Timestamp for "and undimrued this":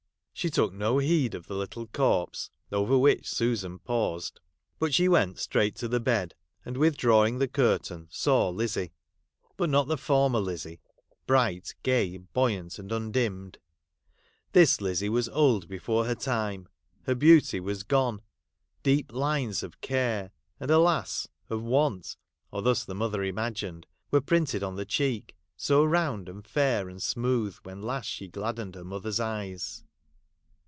12.79-14.81